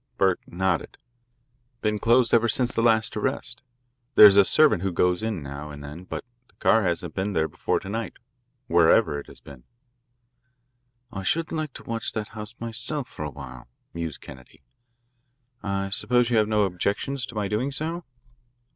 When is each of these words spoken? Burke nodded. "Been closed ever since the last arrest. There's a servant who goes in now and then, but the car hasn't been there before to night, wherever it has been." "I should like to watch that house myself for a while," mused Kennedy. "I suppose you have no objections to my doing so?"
Burke 0.17 0.41
nodded. 0.47 0.97
"Been 1.81 1.99
closed 1.99 2.33
ever 2.33 2.47
since 2.49 2.71
the 2.73 2.81
last 2.81 3.15
arrest. 3.15 3.61
There's 4.15 4.35
a 4.35 4.43
servant 4.43 4.81
who 4.81 4.91
goes 4.91 5.21
in 5.21 5.43
now 5.43 5.69
and 5.69 5.83
then, 5.83 6.05
but 6.05 6.25
the 6.47 6.55
car 6.55 6.81
hasn't 6.81 7.13
been 7.13 7.33
there 7.33 7.47
before 7.47 7.79
to 7.81 7.87
night, 7.87 8.13
wherever 8.65 9.19
it 9.19 9.27
has 9.27 9.41
been." 9.41 9.63
"I 11.11 11.21
should 11.21 11.51
like 11.51 11.73
to 11.73 11.83
watch 11.83 12.13
that 12.13 12.29
house 12.29 12.55
myself 12.59 13.09
for 13.09 13.23
a 13.23 13.29
while," 13.29 13.67
mused 13.93 14.21
Kennedy. 14.21 14.63
"I 15.61 15.91
suppose 15.91 16.31
you 16.31 16.37
have 16.37 16.47
no 16.47 16.63
objections 16.63 17.27
to 17.27 17.35
my 17.35 17.47
doing 17.47 17.71
so?" 17.71 18.03